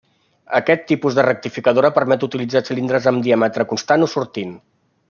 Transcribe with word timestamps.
Aquest 0.59 0.87
tipus 0.91 1.17
de 1.19 1.25
rectificadora 1.27 1.93
permet 1.99 2.27
utilitzar 2.31 2.65
cilindres 2.71 3.13
amb 3.13 3.25
diàmetre 3.31 3.71
constant 3.75 4.09
o 4.09 4.11
sortint. 4.17 4.61